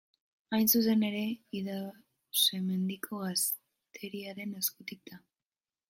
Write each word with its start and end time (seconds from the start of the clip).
Hain 0.55 0.69
zuzen 0.77 1.03
ere, 1.09 1.19
Idauze-Mendiko 1.59 3.21
gazteriaren 3.27 4.61
eskutik 4.65 5.07
da. 5.13 5.23